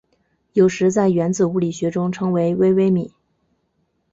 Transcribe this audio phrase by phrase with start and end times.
[0.53, 3.11] 有时在原子物理学中称为微微米。